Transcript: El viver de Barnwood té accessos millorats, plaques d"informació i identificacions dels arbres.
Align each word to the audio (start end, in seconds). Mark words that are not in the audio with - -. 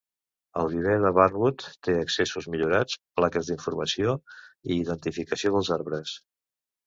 El 0.59 0.69
viver 0.69 0.93
de 1.01 1.09
Barnwood 1.17 1.65
té 1.87 1.93
accessos 2.05 2.47
millorats, 2.53 2.97
plaques 3.19 3.51
d"informació 3.51 4.17
i 4.69 4.73
identificacions 4.79 5.59
dels 5.59 5.71
arbres. 5.77 6.17